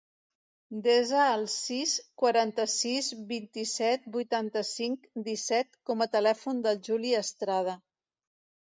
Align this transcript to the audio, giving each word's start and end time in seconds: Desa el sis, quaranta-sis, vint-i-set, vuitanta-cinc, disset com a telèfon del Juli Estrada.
Desa 0.85 1.19
el 1.33 1.45
sis, 1.55 1.93
quaranta-sis, 2.21 3.11
vint-i-set, 3.33 4.09
vuitanta-cinc, 4.17 5.09
disset 5.31 5.81
com 5.91 6.05
a 6.09 6.13
telèfon 6.19 6.69
del 6.69 6.85
Juli 6.91 7.17
Estrada. 7.25 7.83